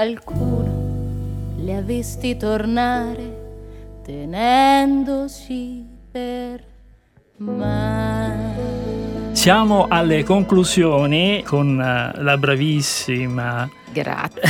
[0.00, 6.64] Qualcuno li ha visti tornare tenendosi per
[7.36, 8.54] mano.
[9.32, 14.40] Siamo alle conclusioni con eh, la bravissima Grazie.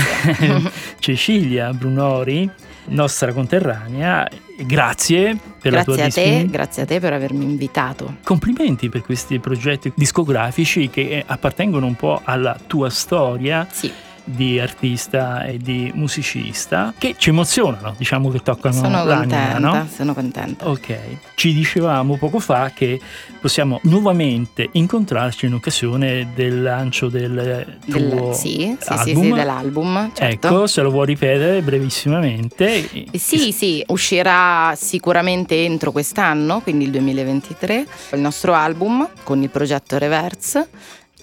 [1.01, 2.48] Cecilia Brunori,
[2.90, 4.28] nostra conterranea.
[4.57, 6.57] Grazie per la tua grazie a te, disponibilità.
[6.57, 8.18] grazie a te per avermi invitato.
[8.22, 13.90] Complimenti per questi progetti discografici che eh, appartengono un po' alla tua storia Sì,
[14.25, 19.89] di artista e di musicista che ci emozionano, diciamo che toccano sono l'anima, contenta, no?
[19.93, 20.68] sono contenta.
[20.68, 20.97] Ok,
[21.35, 23.01] ci dicevamo poco fa che
[23.41, 29.23] possiamo nuovamente incontrarci in occasione del lancio del tuo Del- sì, sì, sì, album.
[29.23, 30.47] sì, dell'album, certo.
[30.47, 32.91] Ecco, se lo vuoi ripetere brevissimamente.
[33.12, 39.49] Eh Sì, sì, uscirà sicuramente entro quest'anno, quindi il 2023, il nostro album con il
[39.51, 40.68] progetto Reverse.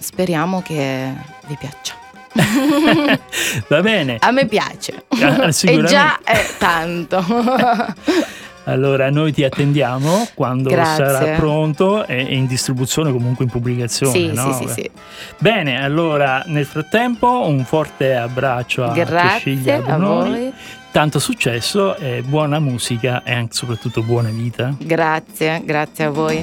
[0.00, 1.12] Speriamo che
[1.46, 1.94] vi piaccia.
[3.68, 4.16] Va bene.
[4.20, 5.04] A me piace.
[5.08, 7.24] Ah, e già è tanto.
[8.68, 11.06] Allora, noi ti attendiamo quando Grazie.
[11.06, 14.12] sarà pronto e in distribuzione, comunque in pubblicazione.
[14.12, 14.52] sì, no?
[14.52, 14.90] sì, sì, sì.
[15.38, 20.52] Bene, allora nel frattempo un forte abbraccio a Grazie a voi.
[20.92, 24.74] Tanto successo e buona musica e anche soprattutto buona vita.
[24.78, 26.40] Grazie, grazie a voi.